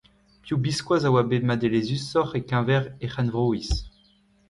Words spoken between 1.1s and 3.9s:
oa bet madelezhusoc’h en keñver e c’henvroiz?